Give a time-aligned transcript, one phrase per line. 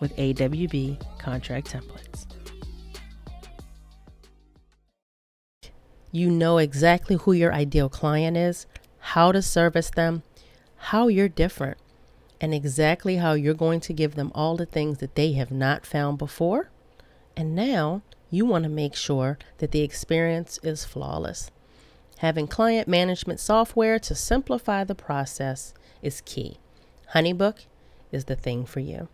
[0.00, 2.26] with AWB contract templates.
[6.12, 8.66] You know exactly who your ideal client is,
[9.00, 10.22] how to service them,
[10.76, 11.78] how you're different,
[12.40, 15.84] and exactly how you're going to give them all the things that they have not
[15.84, 16.70] found before.
[17.36, 21.50] And now you want to make sure that the experience is flawless.
[22.18, 26.58] Having client management software to simplify the process is key.
[27.12, 27.66] Honeybook
[28.12, 29.08] is the thing for you.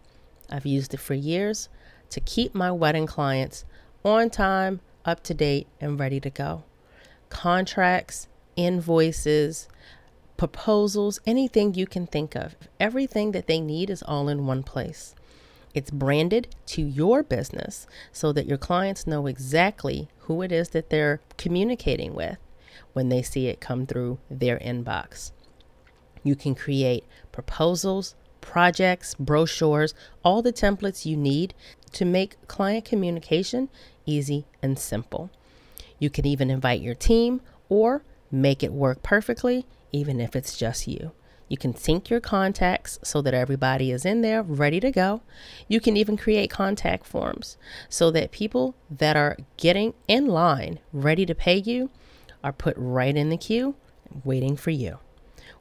[0.51, 1.69] I've used it for years
[2.11, 3.65] to keep my wedding clients
[4.05, 6.65] on time, up to date, and ready to go
[7.31, 9.69] contracts, invoices,
[10.37, 12.57] proposals, anything you can think of.
[12.81, 15.15] Everything that they need is all in one place.
[15.73, 20.91] It's branded to your business so that your clients know exactly who it is that
[20.91, 22.39] they're communicating with
[22.93, 25.31] when they see it come through their inbox.
[26.25, 31.55] You can create proposals, projects, brochures, all the templates you need
[31.93, 33.69] to make client communication
[34.07, 35.31] easy and simple.
[35.99, 40.89] You can even invite your team or make it work perfectly, even if it's just
[40.89, 41.13] you.
[41.49, 45.21] You can sync your contacts so that everybody is in there ready to go.
[45.67, 47.57] You can even create contact forms
[47.89, 51.91] so that people that are getting in line ready to pay you
[52.45, 53.75] are put right in the queue
[54.25, 54.99] waiting for you.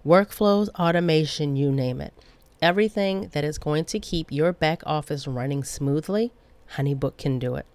[0.05, 2.13] Workflows, automation, you name it.
[2.61, 6.31] Everything that is going to keep your back office running smoothly,
[6.75, 7.65] Honeybook can do it.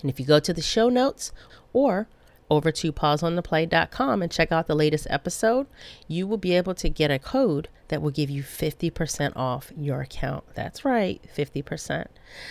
[0.00, 1.32] And if you go to the show notes
[1.72, 2.08] or
[2.50, 5.66] over to pauseontheplay.com and check out the latest episode,
[6.06, 10.02] you will be able to get a code that will give you 50% off your
[10.02, 10.44] account.
[10.54, 12.06] That's right, 50%.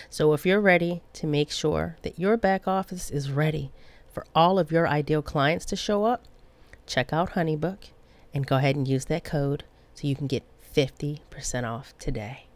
[0.09, 3.71] So if you're ready to make sure that your back office is ready
[4.11, 6.23] for all of your ideal clients to show up,
[6.85, 7.89] check out Honeybook
[8.33, 9.63] and go ahead and use that code
[9.93, 10.43] so you can get
[10.75, 12.47] 50% off today.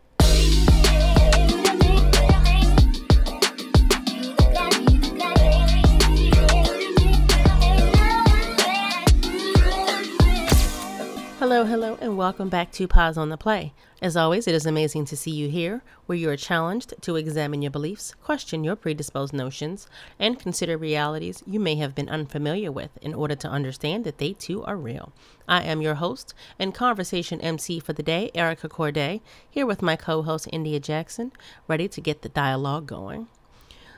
[11.40, 13.72] Hello, hello, and welcome back to Pause on the Play.
[14.02, 17.62] As always, it is amazing to see you here, where you are challenged to examine
[17.62, 19.88] your beliefs, question your predisposed notions,
[20.20, 24.34] and consider realities you may have been unfamiliar with in order to understand that they
[24.34, 25.14] too are real.
[25.48, 29.96] I am your host and conversation MC for the day, Erica Courdae, here with my
[29.96, 31.32] co host, India Jackson,
[31.70, 33.30] ready to get the dialogue going.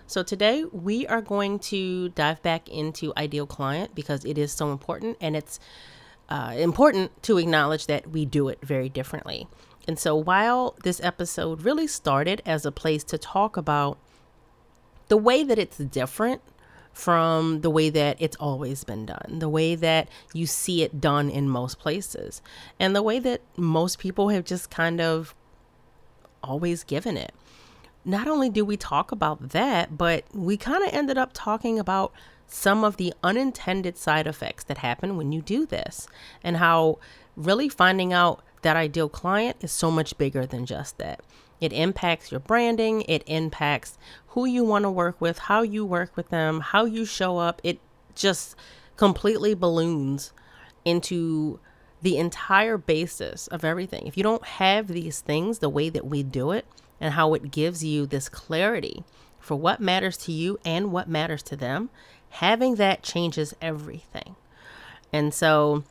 [0.05, 4.71] So, today we are going to dive back into Ideal Client because it is so
[4.71, 5.59] important and it's
[6.31, 9.47] uh, important to acknowledge that we do it very differently.
[9.85, 13.97] And so, while this episode really started as a place to talk about
[15.09, 16.41] the way that it's different
[16.93, 21.29] from the way that it's always been done, the way that you see it done
[21.29, 22.41] in most places,
[22.79, 25.35] and the way that most people have just kind of
[26.41, 27.33] always given it.
[28.05, 32.13] Not only do we talk about that, but we kind of ended up talking about
[32.53, 36.07] some of the unintended side effects that happen when you do this,
[36.43, 36.99] and how
[37.35, 41.21] really finding out that ideal client is so much bigger than just that.
[41.61, 43.97] It impacts your branding, it impacts
[44.27, 47.61] who you want to work with, how you work with them, how you show up.
[47.63, 47.79] It
[48.15, 48.55] just
[48.97, 50.33] completely balloons
[50.83, 51.59] into
[52.01, 54.07] the entire basis of everything.
[54.07, 56.65] If you don't have these things the way that we do it
[56.99, 59.03] and how it gives you this clarity
[59.39, 61.89] for what matters to you and what matters to them,
[62.31, 64.35] having that changes everything.
[65.13, 65.83] And so,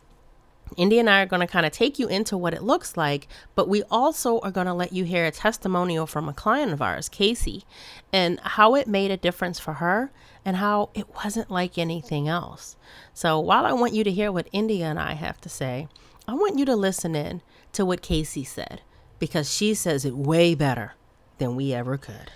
[0.77, 3.29] Indy and I are going to kind of take you into what it looks like,
[3.55, 6.81] but we also are going to let you hear a testimonial from a client of
[6.81, 7.65] ours, Casey,
[8.13, 10.11] and how it made a difference for her
[10.45, 12.77] and how it wasn't like anything else.
[13.13, 15.89] So while I want you to hear what India and I have to say,
[16.27, 17.43] I want you to listen in
[17.73, 18.81] to what Casey said
[19.19, 20.95] because she says it way better
[21.39, 22.31] than we ever could.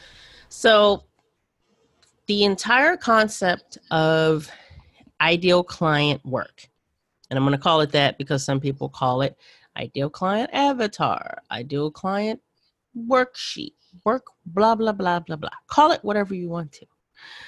[0.49, 1.05] So
[2.26, 4.50] the entire concept of
[5.21, 6.69] ideal client work,
[7.31, 9.37] and I'm going to call it that because some people call it
[9.76, 12.41] ideal client avatar, ideal client
[12.97, 13.75] worksheet,
[14.05, 15.50] work, blah, blah, blah, blah, blah.
[15.67, 16.87] Call it whatever you want to.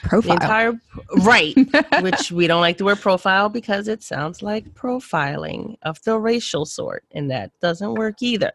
[0.03, 0.37] Profile.
[0.37, 0.81] The entire,
[1.25, 1.55] right,
[2.03, 6.65] which we don't like the word profile because it sounds like profiling of the racial
[6.65, 8.53] sort, and that doesn't work either.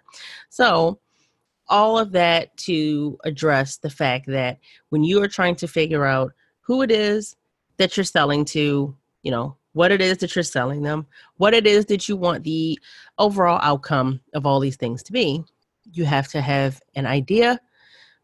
[0.50, 1.00] So,
[1.71, 4.59] all of that to address the fact that
[4.89, 7.35] when you are trying to figure out who it is
[7.77, 11.07] that you're selling to, you know, what it is that you're selling them,
[11.38, 12.77] what it is that you want the
[13.18, 15.44] overall outcome of all these things to be,
[15.94, 17.59] you have to have an idea,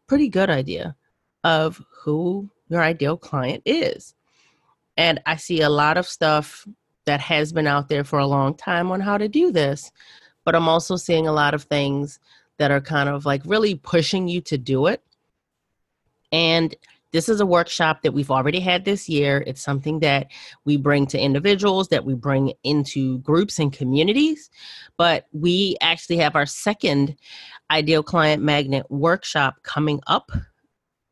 [0.06, 0.94] pretty good idea,
[1.42, 4.14] of who your ideal client is.
[4.98, 6.66] And I see a lot of stuff
[7.06, 9.90] that has been out there for a long time on how to do this,
[10.44, 12.18] but I'm also seeing a lot of things
[12.58, 15.02] that are kind of like really pushing you to do it.
[16.32, 16.74] And
[17.12, 19.42] this is a workshop that we've already had this year.
[19.46, 20.30] It's something that
[20.64, 24.50] we bring to individuals, that we bring into groups and communities.
[24.98, 27.16] But we actually have our second
[27.70, 30.30] Ideal Client Magnet workshop coming up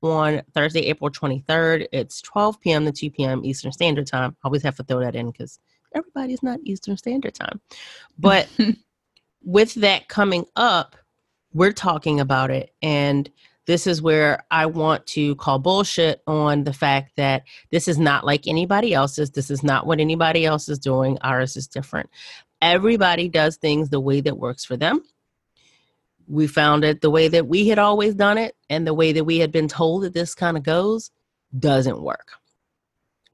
[0.03, 1.87] on Thursday, April 23rd.
[1.93, 2.85] It's 12 p.m.
[2.85, 3.45] to 2 p.m.
[3.45, 4.37] Eastern Standard Time.
[4.45, 5.59] I always have to throw that in because
[5.95, 7.61] everybody's not Eastern Standard Time.
[8.19, 8.49] But
[9.43, 10.97] with that coming up,
[11.57, 12.75] we're talking about it.
[12.83, 13.31] And
[13.65, 18.27] this is where I want to call bullshit on the fact that this is not
[18.27, 19.31] like anybody else's.
[19.31, 21.17] This is not what anybody else is doing.
[21.23, 22.11] Ours is different.
[22.61, 25.03] Everybody does things the way that works for them.
[26.29, 29.25] We found it the way that we had always done it and the way that
[29.25, 31.11] we had been told that this kind of goes
[31.59, 32.33] doesn't work.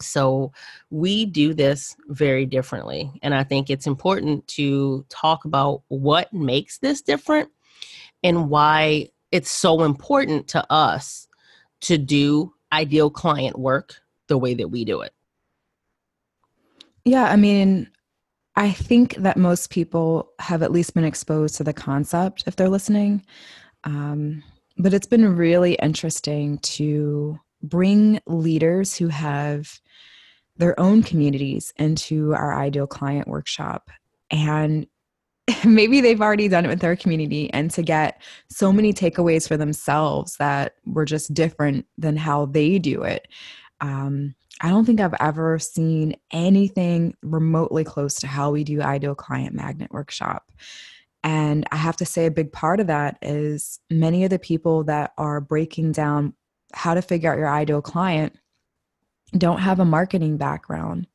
[0.01, 0.53] So
[0.91, 3.11] we do this very differently.
[3.23, 7.51] And I think it's important to talk about what makes this different
[8.23, 11.27] and why it's so important to us
[11.83, 13.97] to do ideal client work
[14.29, 15.13] the way that we do it.
[17.05, 17.89] Yeah, I mean,
[18.55, 22.69] I think that most people have at least been exposed to the concept if they're
[22.69, 23.25] listening.
[23.85, 24.43] Um,
[24.79, 29.81] but it's been really interesting to bring leaders who have
[30.57, 33.91] their own communities into our ideal client workshop
[34.31, 34.87] and
[35.65, 39.57] maybe they've already done it with their community and to get so many takeaways for
[39.57, 43.29] themselves that were just different than how they do it.
[43.81, 49.15] Um, i don't think i've ever seen anything remotely close to how we do ideal
[49.15, 50.51] client magnet workshop.
[51.25, 54.85] And i have to say a big part of that is many of the people
[54.85, 56.35] that are breaking down
[56.75, 58.39] how to figure out your ideal client
[59.37, 61.07] don't have a marketing background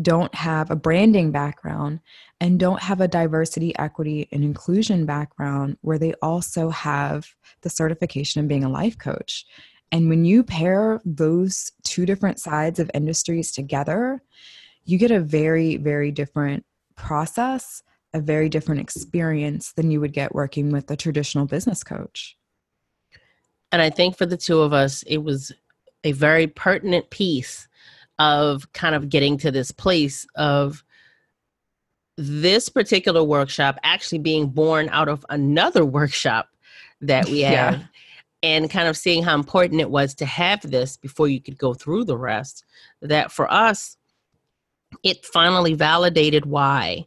[0.00, 2.00] don't have a branding background
[2.40, 7.26] and don't have a diversity, equity, and inclusion background where they also have
[7.60, 9.44] the certification of being a life coach.
[9.90, 14.22] And when you pair those two different sides of industries together,
[14.84, 16.64] you get a very, very different
[16.96, 17.82] process,
[18.14, 22.36] a very different experience than you would get working with a traditional business coach.
[23.70, 25.52] And I think for the two of us, it was
[26.04, 27.68] a very pertinent piece
[28.22, 30.84] of kind of getting to this place of
[32.16, 36.48] this particular workshop actually being born out of another workshop
[37.00, 37.82] that we had yeah.
[38.44, 41.74] and kind of seeing how important it was to have this before you could go
[41.74, 42.64] through the rest
[43.00, 43.96] that for us
[45.02, 47.04] it finally validated why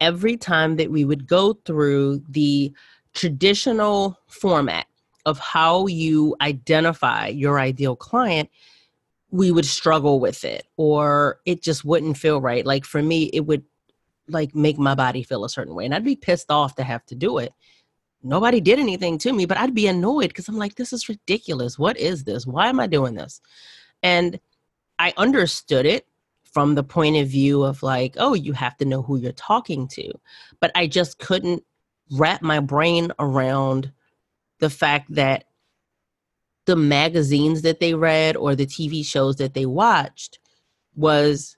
[0.00, 2.72] every time that we would go through the
[3.14, 4.86] traditional format
[5.24, 8.50] of how you identify your ideal client
[9.30, 12.64] we would struggle with it or it just wouldn't feel right.
[12.64, 13.64] Like for me, it would
[14.28, 17.04] like make my body feel a certain way and I'd be pissed off to have
[17.06, 17.52] to do it.
[18.22, 21.78] Nobody did anything to me, but I'd be annoyed because I'm like, this is ridiculous.
[21.78, 22.46] What is this?
[22.46, 23.40] Why am I doing this?
[24.02, 24.40] And
[24.98, 26.06] I understood it
[26.52, 29.86] from the point of view of like, oh, you have to know who you're talking
[29.88, 30.10] to.
[30.60, 31.62] But I just couldn't
[32.10, 33.92] wrap my brain around
[34.58, 35.44] the fact that
[36.68, 40.38] the magazines that they read or the TV shows that they watched
[40.94, 41.56] was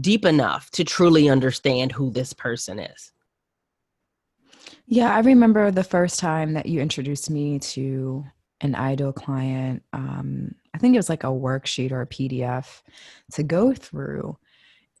[0.00, 3.12] deep enough to truly understand who this person is.
[4.86, 8.24] Yeah, I remember the first time that you introduced me to
[8.62, 9.84] an ideal client.
[9.92, 12.82] Um, I think it was like a worksheet or a PDF
[13.34, 14.36] to go through.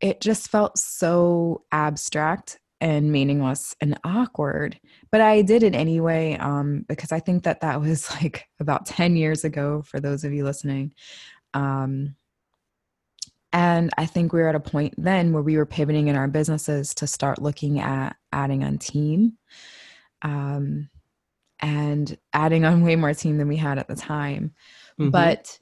[0.00, 4.78] It just felt so abstract and meaningless and awkward
[5.10, 9.16] but i did it anyway um, because i think that that was like about 10
[9.16, 10.92] years ago for those of you listening
[11.54, 12.14] um,
[13.52, 16.28] and i think we were at a point then where we were pivoting in our
[16.28, 19.32] businesses to start looking at adding on team
[20.22, 20.88] um,
[21.60, 24.52] and adding on way more team than we had at the time
[24.98, 25.10] mm-hmm.
[25.10, 25.58] but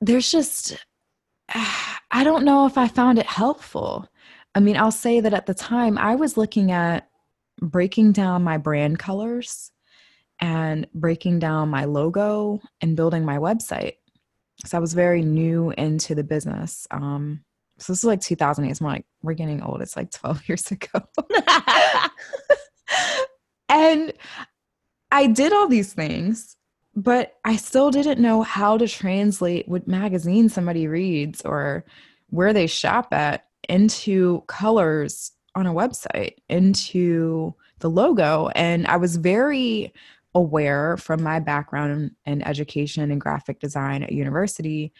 [0.00, 0.76] there's just,
[1.54, 4.08] I don't know if I found it helpful.
[4.56, 7.10] I mean, I'll say that at the time I was looking at
[7.60, 9.70] breaking down my brand colors
[10.40, 13.96] and breaking down my logo and building my website.
[14.64, 16.86] So I was very new into the business.
[16.90, 17.44] Um,
[17.76, 18.70] so this is like 2008.
[18.70, 19.82] It's more like we're getting old.
[19.82, 21.02] It's like 12 years ago.
[23.68, 24.10] and
[25.12, 26.56] I did all these things,
[26.94, 31.84] but I still didn't know how to translate what magazine somebody reads or
[32.30, 38.48] where they shop at into colors on a website, into the logo.
[38.54, 39.92] And I was very
[40.34, 44.92] aware from my background in education and graphic design at university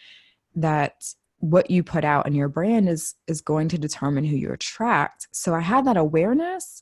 [0.55, 4.51] that what you put out in your brand is is going to determine who you
[4.51, 6.81] attract so i had that awareness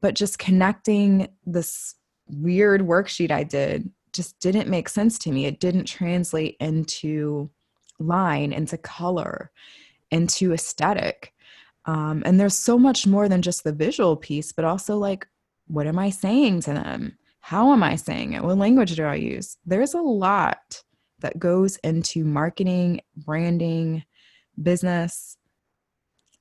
[0.00, 1.94] but just connecting this
[2.26, 7.50] weird worksheet i did just didn't make sense to me it didn't translate into
[7.98, 9.50] line into color
[10.10, 11.32] into aesthetic
[11.86, 15.26] um, and there's so much more than just the visual piece but also like
[15.66, 18.44] what am i saying to them how am I saying it?
[18.44, 19.56] What language do I use?
[19.66, 20.82] There's a lot
[21.20, 24.04] that goes into marketing, branding,
[24.62, 25.36] business.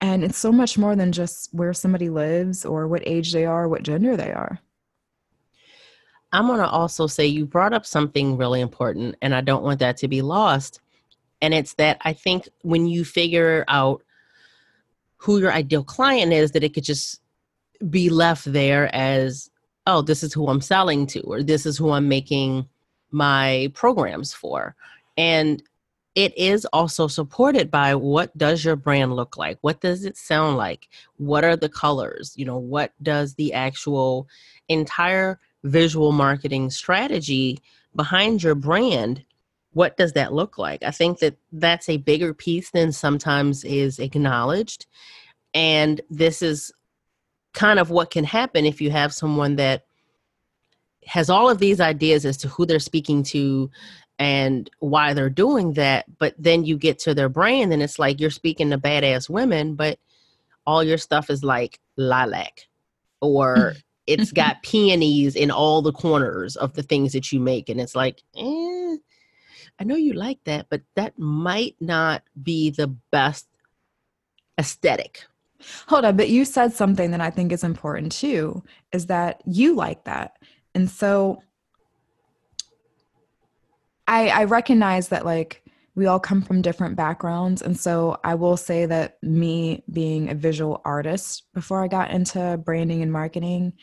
[0.02, 3.68] And it's so much more than just where somebody lives or what age they are,
[3.68, 4.60] what gender they are.
[6.32, 9.80] I'm going to also say you brought up something really important, and I don't want
[9.80, 10.80] that to be lost.
[11.42, 14.04] And it's that I think when you figure out
[15.18, 17.22] who your ideal client is, that it could just
[17.90, 19.50] be left there as
[19.88, 22.68] oh, this is who I'm selling to, or this is who I'm making
[23.10, 24.76] my programs for.
[25.18, 25.64] And
[26.14, 29.58] it is also supported by what does your brand look like?
[29.62, 30.90] What does it sound like?
[31.18, 32.34] What are the colors?
[32.36, 34.28] You know, what does the actual
[34.68, 37.60] entire visual marketing strategy
[37.96, 39.24] behind your brand
[39.74, 40.84] what does that look like?
[40.84, 44.88] I think that that's a bigger piece than sometimes is acknowledged
[45.54, 46.72] and this is
[47.54, 49.86] kind of what can happen if you have someone that
[51.06, 53.70] has all of these ideas as to who they're speaking to
[54.20, 58.20] and why they're doing that but then you get to their brand and it's like
[58.20, 59.98] you're speaking to badass women but
[60.68, 62.68] all your stuff is like lilac
[63.22, 63.74] or
[64.08, 67.96] it's got peonies in all the corners of the things that you make and it's
[67.96, 68.79] like eh,
[69.80, 73.48] i know you like that but that might not be the best
[74.60, 75.26] aesthetic
[75.88, 79.76] Hold on, but you said something that I think is important too is that you
[79.76, 80.38] like that.
[80.74, 81.42] And so
[84.08, 85.64] I I recognize that like
[85.96, 90.36] we all come from different backgrounds and so I will say that me being a
[90.36, 93.74] visual artist before I got into branding and marketing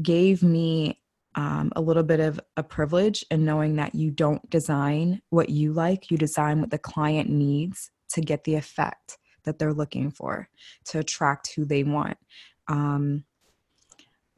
[0.00, 1.00] gave me
[1.38, 5.72] um, a little bit of a privilege in knowing that you don't design what you
[5.72, 10.48] like, you design what the client needs to get the effect that they're looking for
[10.86, 12.18] to attract who they want.
[12.66, 13.22] Um,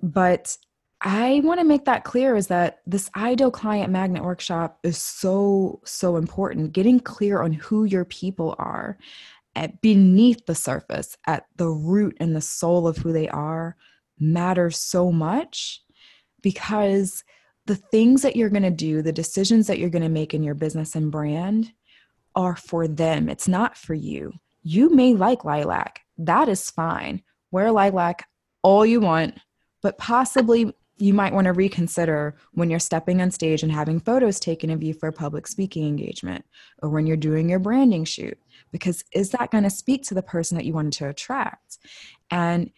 [0.03, 0.55] but
[1.01, 5.81] I want to make that clear is that this ideal client magnet workshop is so,
[5.87, 6.75] so important.
[6.75, 8.99] Getting clear on who your people are
[9.57, 13.77] at beneath the surface, at the root and the soul of who they are,
[14.19, 15.81] matters so much
[16.43, 17.25] because
[17.67, 20.43] the things that you're going to do, the decisions that you're going to make in
[20.43, 21.73] your business and brand
[22.35, 23.29] are for them.
[23.29, 24.33] It's not for you
[24.63, 26.01] you may like lilac.
[26.19, 27.23] That is fine.
[27.51, 28.27] Wear lilac
[28.63, 29.39] all you want,
[29.83, 34.39] but possibly you might want to reconsider when you're stepping on stage and having photos
[34.39, 36.45] taken of you for a public speaking engagement
[36.83, 38.39] or when you're doing your branding shoot
[38.71, 41.79] because is that going to speak to the person that you wanted to attract
[42.31, 42.71] and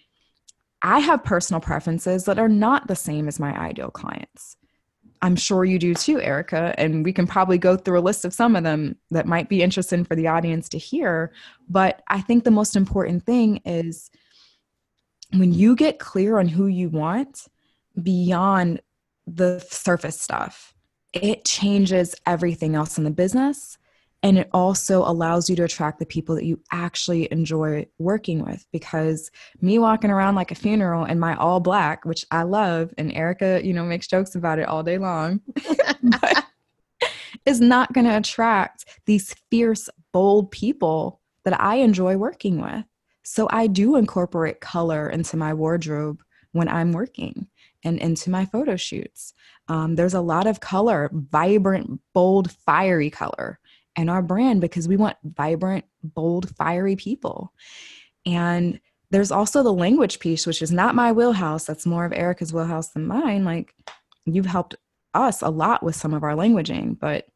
[0.82, 4.56] i have personal preferences that are not the same as my ideal clients
[5.22, 6.74] I'm sure you do too, Erica.
[6.76, 9.62] And we can probably go through a list of some of them that might be
[9.62, 11.32] interesting for the audience to hear.
[11.68, 14.10] But I think the most important thing is
[15.32, 17.46] when you get clear on who you want
[18.02, 18.82] beyond
[19.26, 20.74] the surface stuff,
[21.12, 23.78] it changes everything else in the business
[24.24, 28.64] and it also allows you to attract the people that you actually enjoy working with
[28.72, 33.12] because me walking around like a funeral in my all black which i love and
[33.12, 35.40] erica you know makes jokes about it all day long
[37.46, 42.84] is not going to attract these fierce bold people that i enjoy working with.
[43.24, 47.48] So i do incorporate color into my wardrobe when i'm working
[47.84, 49.34] and into my photo shoots.
[49.68, 53.58] Um, there's a lot of color vibrant bold fiery color
[53.96, 57.52] and our brand because we want vibrant, bold, fiery people.
[58.24, 58.80] And
[59.10, 61.64] there's also the language piece, which is not my wheelhouse.
[61.64, 63.44] That's more of Erica's wheelhouse than mine.
[63.44, 63.74] Like
[64.24, 64.74] you've helped
[65.14, 67.26] us a lot with some of our languaging, but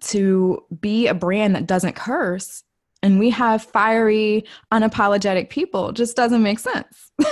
[0.00, 2.62] to be a brand that doesn't curse
[3.02, 7.12] and we have fiery, unapologetic people just doesn't make sense.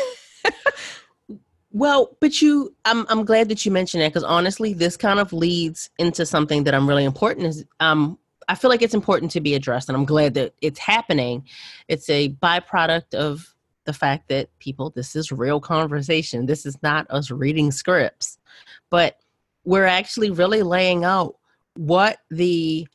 [1.77, 5.31] well, but you, I'm, I'm glad that you mentioned that because honestly, this kind of
[5.31, 8.19] leads into something that I'm really important is, um,
[8.49, 11.45] I feel like it's important to be addressed, and I'm glad that it's happening.
[11.89, 13.55] It's a byproduct of
[13.85, 16.47] the fact that people, this is real conversation.
[16.47, 18.39] This is not us reading scripts,
[18.89, 19.19] but
[19.65, 21.37] we're actually really laying out
[21.75, 22.89] what the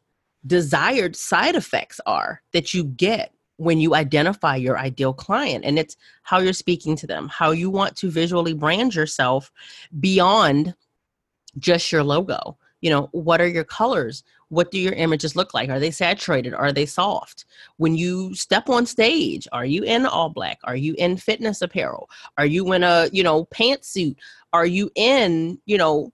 [0.47, 5.95] desired side effects are that you get when you identify your ideal client and it's
[6.23, 9.51] how you're speaking to them how you want to visually brand yourself
[9.99, 10.73] beyond
[11.59, 12.57] just your logo.
[12.81, 14.23] You know what are your colors?
[14.49, 15.69] What do your images look like?
[15.69, 16.55] Are they saturated?
[16.55, 17.45] Are they soft?
[17.77, 20.57] When you step on stage are you in all black?
[20.63, 22.09] Are you in fitness apparel?
[22.39, 24.15] Are you in a you know pantsuit?
[24.53, 26.11] Are you in you know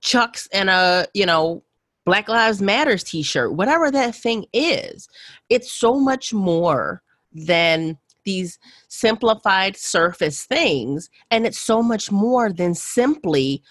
[0.00, 1.62] chucks and a you know
[2.04, 5.08] Black Lives Matters t shirt, whatever that thing is,
[5.48, 7.02] it's so much more
[7.32, 11.10] than these simplified surface things.
[11.30, 13.62] And it's so much more than simply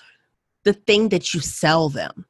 [0.63, 2.25] the thing that you sell them.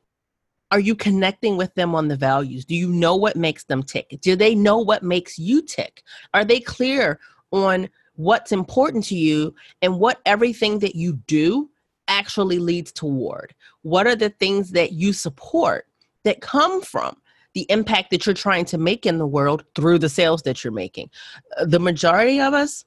[0.71, 2.63] Are you connecting with them on the values?
[2.63, 4.19] Do you know what makes them tick?
[4.21, 6.03] Do they know what makes you tick?
[6.33, 7.19] Are they clear
[7.51, 11.69] on what's important to you and what everything that you do
[12.07, 13.55] actually leads toward?
[13.81, 15.87] What are the things that you support
[16.29, 17.17] that come from
[17.55, 20.71] the impact that you're trying to make in the world through the sales that you're
[20.71, 21.09] making.
[21.57, 22.85] Uh, the majority of us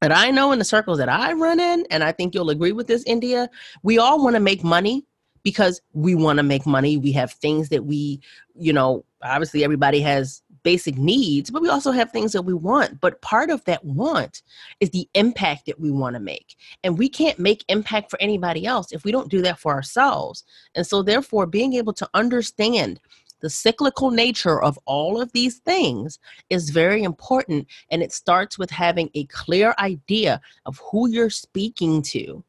[0.00, 2.72] that I know in the circles that I run in, and I think you'll agree
[2.72, 3.50] with this, India,
[3.82, 5.04] we all want to make money
[5.42, 6.96] because we want to make money.
[6.96, 8.20] We have things that we,
[8.54, 13.00] you know, obviously everybody has basic needs, but we also have things that we want.
[13.00, 14.42] But part of that want
[14.80, 16.56] is the impact that we want to make.
[16.82, 20.42] And we can't make impact for anybody else if we don't do that for ourselves.
[20.74, 22.98] And so, therefore, being able to understand
[23.40, 27.66] the cyclical nature of all of these things is very important.
[27.90, 32.42] And it starts with having a clear idea of who you're speaking to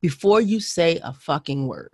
[0.00, 1.92] before you say a fucking word.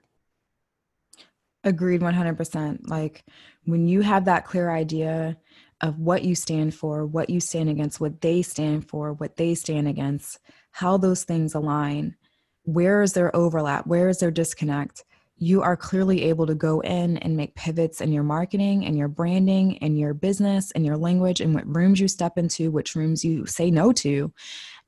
[1.64, 2.90] Agreed 100%.
[2.90, 3.24] Like
[3.64, 5.37] when you have that clear idea
[5.83, 9.55] of what you stand for, what you stand against, what they stand for, what they
[9.55, 10.38] stand against,
[10.71, 12.16] how those things align,
[12.62, 15.05] where is their overlap, where is their disconnect,
[15.37, 19.09] you are clearly able to go in and make pivots in your marketing and your
[19.09, 23.25] branding and your business and your language and what rooms you step into, which rooms
[23.25, 24.33] you say no to.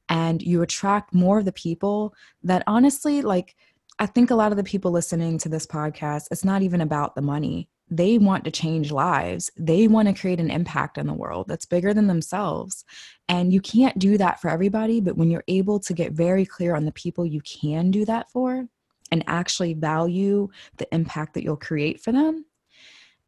[0.09, 3.57] And you attract more of the people that honestly, like,
[3.99, 7.17] I think a lot of the people listening to this podcast, it's not even about
[7.17, 9.51] the money they want to change lives.
[9.57, 12.85] They want to create an impact in the world that's bigger than themselves.
[13.29, 16.75] And you can't do that for everybody, but when you're able to get very clear
[16.75, 18.67] on the people you can do that for
[19.11, 22.45] and actually value the impact that you'll create for them,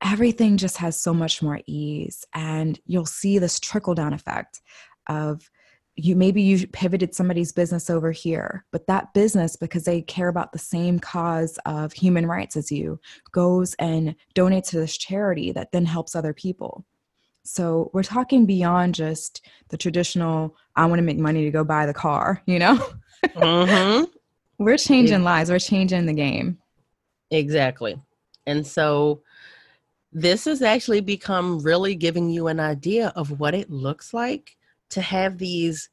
[0.03, 2.25] everything just has so much more ease.
[2.35, 4.61] And you'll see this trickle down effect
[5.09, 5.49] of
[5.97, 10.53] you maybe you pivoted somebody's business over here but that business because they care about
[10.53, 13.01] the same cause of human rights as you
[13.33, 16.85] goes and donates to this charity that then helps other people.
[17.45, 21.87] So we're talking beyond just the traditional i want to make money to go buy
[21.87, 22.79] the car you know?
[23.25, 24.05] Mm-hmm.
[24.59, 26.59] we're changing lives we're changing the game.
[27.31, 28.01] Exactly.
[28.47, 29.23] And so
[30.13, 34.56] this has actually become really giving you an idea of what it looks like
[34.91, 35.89] to have these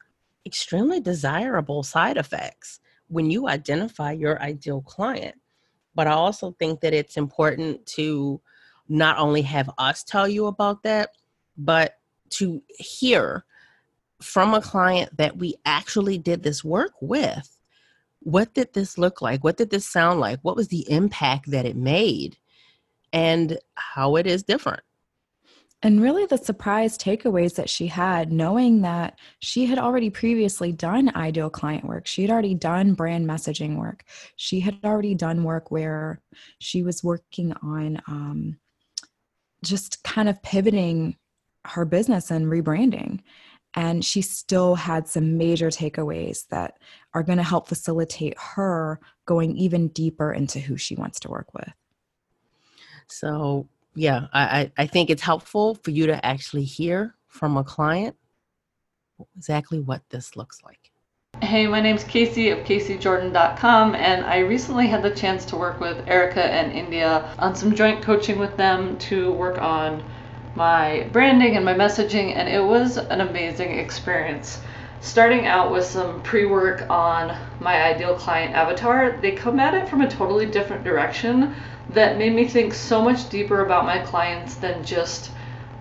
[0.46, 5.34] extremely desirable side effects when you identify your ideal client.
[5.94, 8.40] But I also think that it's important to
[8.88, 11.10] not only have us tell you about that,
[11.56, 11.98] but
[12.30, 13.44] to hear
[14.20, 17.50] from a client that we actually did this work with.
[18.20, 19.44] What did this look like?
[19.44, 20.40] What did this sound like?
[20.42, 22.36] What was the impact that it made?
[23.12, 24.82] And how it is different.
[25.84, 31.14] And really, the surprise takeaways that she had, knowing that she had already previously done
[31.14, 34.02] ideal client work, she had already done brand messaging work,
[34.36, 36.22] she had already done work where
[36.58, 38.56] she was working on um,
[39.62, 41.16] just kind of pivoting
[41.66, 43.20] her business and rebranding.
[43.74, 46.78] And she still had some major takeaways that
[47.12, 51.52] are going to help facilitate her going even deeper into who she wants to work
[51.52, 51.70] with.
[53.06, 58.16] So, yeah, I, I think it's helpful for you to actually hear from a client
[59.36, 60.90] exactly what this looks like.
[61.42, 66.08] Hey, my name's Casey of CaseyJordan.com, and I recently had the chance to work with
[66.08, 70.02] Erica and India on some joint coaching with them to work on
[70.54, 74.60] my branding and my messaging, and it was an amazing experience.
[75.04, 79.86] Starting out with some pre work on my ideal client avatar, they come at it
[79.86, 81.54] from a totally different direction
[81.90, 85.30] that made me think so much deeper about my clients than just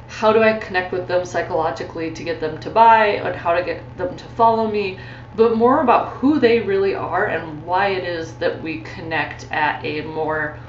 [0.10, 3.64] how do I connect with them psychologically to get them to buy and how to
[3.64, 5.00] get them to follow me,
[5.38, 9.86] but more about who they really are and why it is that we connect at
[9.86, 10.60] a more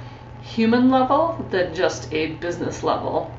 [0.43, 3.35] human level than just a business level.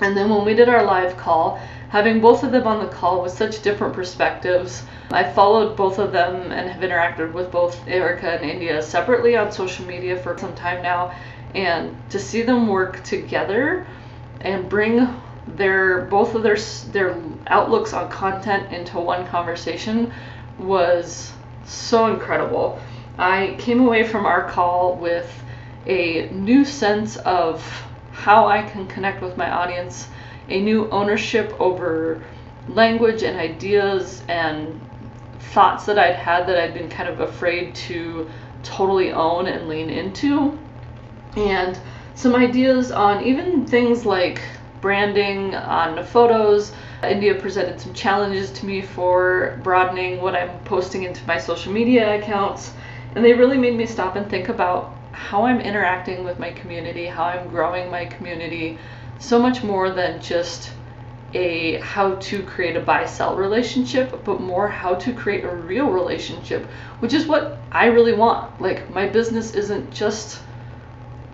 [0.00, 3.22] And then when we did our live call, having both of them on the call
[3.22, 8.30] with such different perspectives, I followed both of them and have interacted with both Erica
[8.30, 11.14] and India separately on social media for some time now.
[11.54, 13.86] And to see them work together
[14.42, 15.08] and bring
[15.46, 16.56] their both of their
[16.92, 20.12] their outlooks on content into one conversation
[20.58, 21.32] was
[21.64, 22.78] so incredible.
[23.16, 25.32] I came away from our call with
[25.86, 27.85] a new sense of
[28.16, 30.08] how I can connect with my audience,
[30.48, 32.22] a new ownership over
[32.68, 34.80] language and ideas and
[35.52, 38.28] thoughts that I'd had that I'd been kind of afraid to
[38.62, 40.58] totally own and lean into,
[41.36, 41.78] and
[42.14, 44.40] some ideas on even things like
[44.80, 46.72] branding on photos.
[47.04, 52.18] India presented some challenges to me for broadening what I'm posting into my social media
[52.18, 52.72] accounts,
[53.14, 57.06] and they really made me stop and think about how I'm interacting with my community,
[57.06, 58.78] how I'm growing my community,
[59.18, 60.72] so much more than just
[61.32, 65.90] a how to create a buy sell relationship, but more how to create a real
[65.90, 66.66] relationship,
[66.98, 68.60] which is what I really want.
[68.60, 70.42] Like, my business isn't just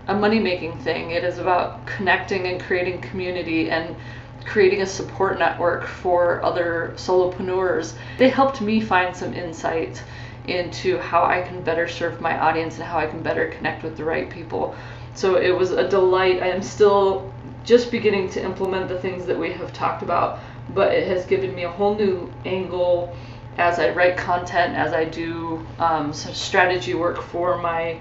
[0.06, 3.96] a money making thing, it is about connecting and creating community and
[4.44, 7.94] creating a support network for other solopreneurs.
[8.16, 10.02] They helped me find some insight
[10.48, 13.96] into how I can better serve my audience and how I can better connect with
[13.96, 14.74] the right people.
[15.14, 16.42] So it was a delight.
[16.42, 17.32] I am still
[17.64, 20.40] just beginning to implement the things that we have talked about,
[20.74, 23.14] but it has given me a whole new angle
[23.58, 28.00] as I write content, as I do um, some strategy work for my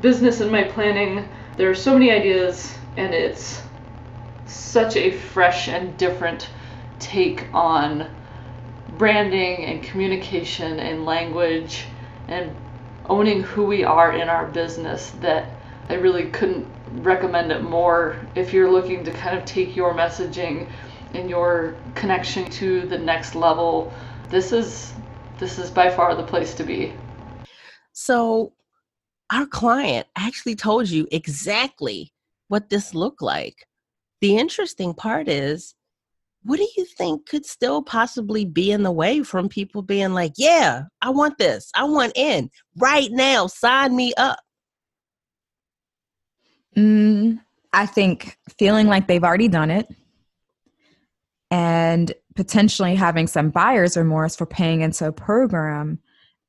[0.00, 1.28] business and my planning.
[1.56, 3.62] There are so many ideas, and it's
[4.46, 6.48] such a fresh and different
[6.98, 8.08] take on
[8.98, 11.84] branding and communication and language
[12.28, 12.54] and
[13.08, 15.50] owning who we are in our business that
[15.88, 16.66] I really couldn't
[17.02, 20.68] recommend it more if you're looking to kind of take your messaging
[21.14, 23.92] and your connection to the next level.
[24.28, 24.92] This is
[25.38, 26.92] this is by far the place to be.
[27.92, 28.52] So
[29.30, 32.12] our client actually told you exactly
[32.48, 33.66] what this looked like.
[34.20, 35.74] The interesting part is
[36.46, 40.32] what do you think could still possibly be in the way from people being like,
[40.36, 41.70] yeah, I want this.
[41.74, 43.48] I want in right now.
[43.48, 44.38] Sign me up.
[46.76, 47.40] Mm,
[47.72, 49.88] I think feeling like they've already done it
[51.50, 55.98] and potentially having some buyer's remorse for paying into a program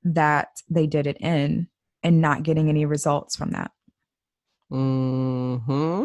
[0.03, 1.67] that they did it in
[2.03, 3.71] and not getting any results from that.
[4.69, 6.03] Hmm.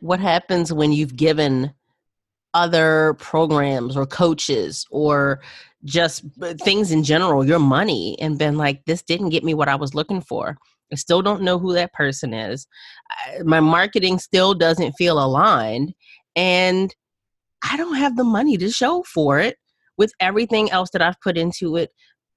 [0.00, 1.72] What happens when you've given
[2.56, 5.40] other programs or coaches or
[5.84, 9.68] just uh, things in general, your money, and been like, this didn't get me what
[9.68, 10.56] I was looking for?
[10.90, 12.66] I still don't know who that person is.
[13.44, 15.92] My marketing still doesn't feel aligned.
[16.34, 16.94] And
[17.62, 19.58] I don't have the money to show for it
[19.98, 21.90] with everything else that I've put into it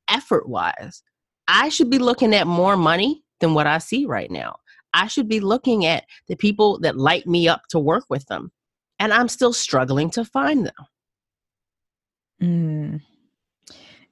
[0.10, 1.01] effort wise.
[1.47, 4.58] I should be looking at more money than what I see right now.
[4.93, 8.51] I should be looking at the people that light me up to work with them.
[8.99, 10.73] And I'm still struggling to find them.
[12.41, 13.01] Mm.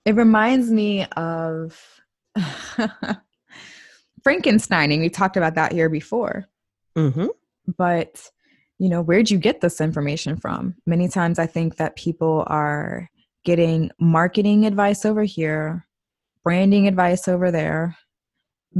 [0.06, 1.78] It reminds me of
[4.26, 5.00] Frankensteining.
[5.00, 6.46] We talked about that here before.
[6.98, 7.28] Mm-hmm.
[7.78, 8.32] But,
[8.80, 10.76] you know, where'd you get this information from?
[10.86, 13.10] Many times I think that people are
[13.44, 15.86] getting marketing advice over here,
[16.44, 17.98] branding advice over there,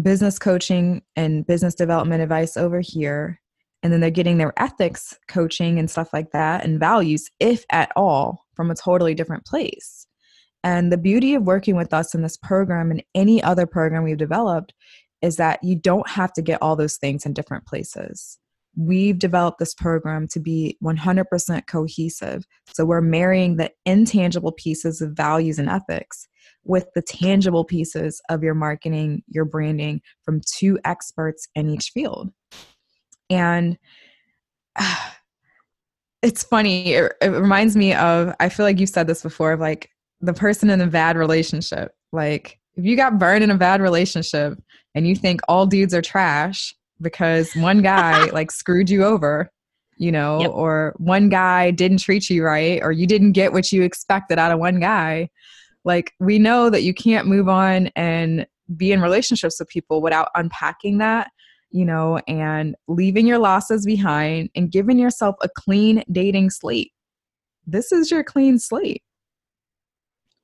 [0.02, 3.42] business coaching and business development advice over here
[3.84, 7.92] and then they're getting their ethics coaching and stuff like that and values if at
[7.96, 10.08] all from a totally different place.
[10.64, 14.18] And the beauty of working with us in this program and any other program we've
[14.18, 14.74] developed
[15.22, 18.38] is that you don't have to get all those things in different places.
[18.76, 22.46] We've developed this program to be 100% cohesive.
[22.74, 26.28] So we're marrying the intangible pieces of values and ethics
[26.64, 32.30] with the tangible pieces of your marketing, your branding from two experts in each field.
[33.30, 33.78] And
[34.76, 35.10] uh,
[36.22, 39.60] it's funny, it, it reminds me of, I feel like you've said this before, of
[39.60, 39.90] like
[40.22, 41.94] the person in a bad relationship.
[42.12, 44.58] Like, if you got burned in a bad relationship
[44.96, 49.52] and you think all dudes are trash because one guy like screwed you over,
[49.98, 50.52] you know, yep.
[50.52, 54.52] or one guy didn't treat you right, or you didn't get what you expected out
[54.52, 55.30] of one guy,
[55.84, 60.30] like we know that you can't move on and be in relationships with people without
[60.36, 61.32] unpacking that
[61.72, 66.92] you know, and leaving your losses behind and giving yourself a clean dating slate.
[67.66, 69.04] This is your clean slate.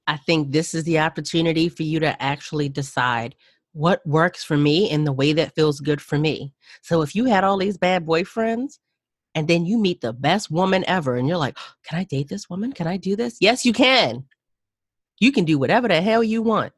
[0.07, 3.36] I think this is the opportunity for you to actually decide
[3.71, 6.53] what works for me in the way that feels good for me.
[6.81, 8.79] So if you had all these bad boyfriends
[9.33, 12.27] and then you meet the best woman ever and you're like, oh, can I date
[12.27, 12.73] this woman?
[12.73, 13.38] Can I do this?
[13.39, 14.25] Yes, you can.
[15.19, 16.73] You can do whatever the hell you want.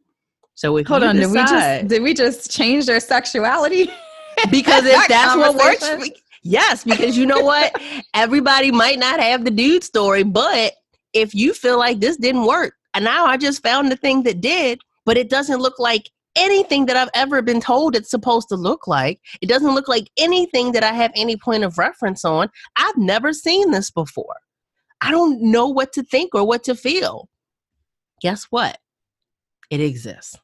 [0.54, 3.92] So if hold on, decide, did we just did we just change their sexuality?
[4.52, 6.10] because if that's what works,
[6.44, 7.80] yes, because you know what,
[8.14, 10.74] everybody might not have the dude story, but
[11.14, 14.42] if you feel like this didn't work, and now I just found the thing that
[14.42, 18.56] did, but it doesn't look like anything that I've ever been told it's supposed to
[18.56, 19.20] look like.
[19.42, 22.50] It doesn't look like anything that I have any point of reference on.
[22.76, 24.36] I've never seen this before.
[25.02, 27.30] I don't know what to think or what to feel.
[28.22, 28.78] Guess what?
[29.70, 30.38] It exists.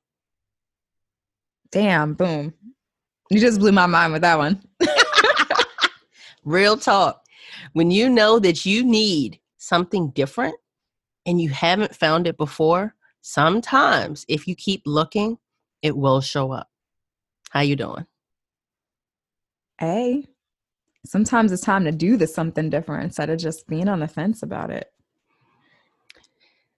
[1.72, 2.54] Damn, boom.
[3.32, 4.62] You just blew my mind with that one.
[6.44, 7.24] Real talk.
[7.72, 10.56] When you know that you need something different
[11.26, 15.38] and you haven't found it before, sometimes if you keep looking,
[15.82, 16.70] it will show up.
[17.52, 18.06] How you doing?
[19.80, 20.26] Hey.
[21.06, 24.44] Sometimes it's time to do the something different instead of just being on the fence
[24.44, 24.92] about it.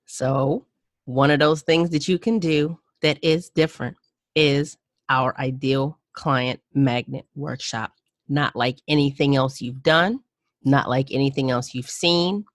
[0.06, 0.68] So,
[1.06, 3.98] one of those things that you can do that is different
[4.36, 4.78] is
[5.10, 7.92] our ideal client magnet workshop.
[8.30, 10.20] Not like anything else you've done,
[10.64, 12.46] not like anything else you've seen.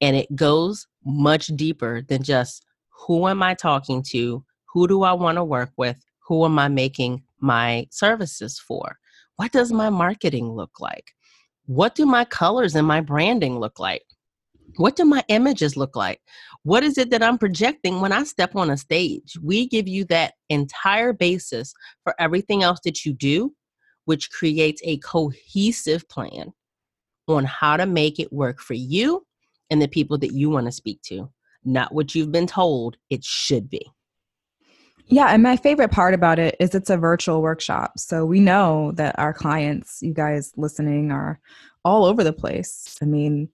[0.00, 2.64] And it goes much deeper than just
[3.06, 4.44] who am I talking to?
[4.72, 6.04] Who do I want to work with?
[6.26, 8.98] Who am I making my services for?
[9.36, 11.12] What does my marketing look like?
[11.66, 14.04] What do my colors and my branding look like?
[14.76, 16.20] What do my images look like?
[16.64, 19.36] What is it that I'm projecting when I step on a stage?
[19.42, 23.54] We give you that entire basis for everything else that you do,
[24.06, 26.52] which creates a cohesive plan
[27.28, 29.26] on how to make it work for you
[29.68, 31.30] and the people that you want to speak to,
[31.64, 33.86] not what you've been told it should be.
[35.08, 37.98] Yeah, and my favorite part about it is it's a virtual workshop.
[37.98, 41.40] So we know that our clients, you guys listening, are
[41.84, 42.96] all over the place.
[43.02, 43.50] I mean,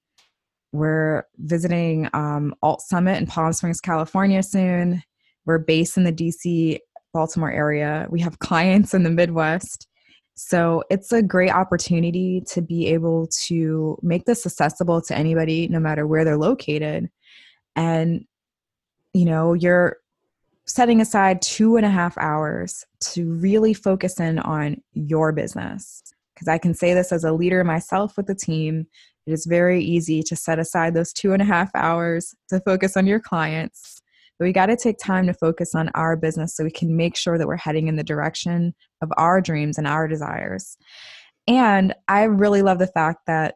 [0.73, 5.03] we're visiting um, Alt Summit in Palm Springs, California soon.
[5.45, 6.79] We're based in the DC,
[7.13, 8.07] Baltimore area.
[8.11, 9.89] We have clients in the Midwest.
[10.35, 15.81] So it's a great opportunity to be able to make this accessible to anybody, no
[15.81, 17.11] matter where they're located.
[17.77, 18.25] And,
[19.13, 19.97] you know, you're
[20.67, 26.03] setting aside two and a half hours to really focus in on your business.
[26.35, 28.87] Because I can say this as a leader myself with the team
[29.31, 32.97] it is very easy to set aside those two and a half hours to focus
[32.97, 34.03] on your clients.
[34.39, 37.17] But we got to take time to focus on our business so we can make
[37.17, 40.77] sure that we're heading in the direction of our dreams and our desires.
[41.47, 43.55] And I really love the fact that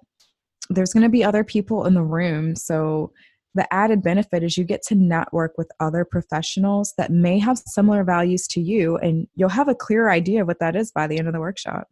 [0.71, 2.55] there's going to be other people in the room.
[2.55, 3.13] So
[3.55, 8.05] the added benefit is you get to network with other professionals that may have similar
[8.05, 11.19] values to you, and you'll have a clear idea of what that is by the
[11.19, 11.89] end of the workshop.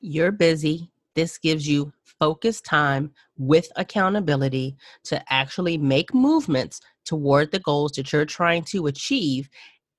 [0.00, 0.90] You're busy.
[1.14, 8.12] This gives you focused time with accountability to actually make movements toward the goals that
[8.12, 9.48] you're trying to achieve.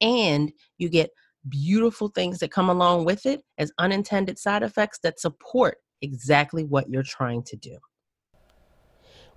[0.01, 1.11] And you get
[1.47, 6.89] beautiful things that come along with it as unintended side effects that support exactly what
[6.89, 7.77] you're trying to do.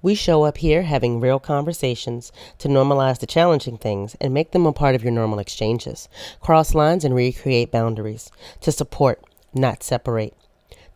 [0.00, 4.64] We show up here having real conversations to normalize the challenging things and make them
[4.64, 6.08] a part of your normal exchanges,
[6.40, 9.20] cross lines and recreate boundaries to support,
[9.52, 10.34] not separate.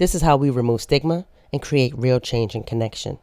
[0.02, 3.20] This is how we remove stigma and create real change and connection.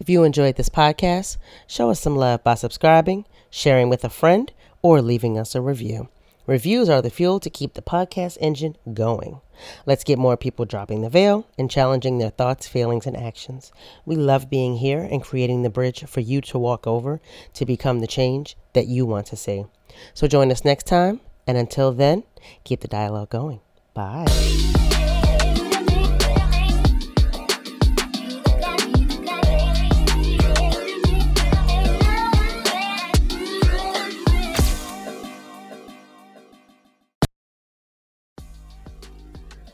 [0.00, 1.36] If you enjoyed this podcast,
[1.68, 6.08] show us some love by subscribing, sharing with a friend, or leaving us a review.
[6.44, 9.40] Reviews are the fuel to keep the podcast engine going.
[9.86, 13.70] Let's get more people dropping the veil and challenging their thoughts, feelings, and actions.
[14.04, 17.20] We love being here and creating the bridge for you to walk over
[17.54, 19.66] to become the change that you want to see.
[20.12, 22.24] So join us next time, and until then,
[22.64, 23.60] keep the dialogue going.
[23.94, 24.26] Bye.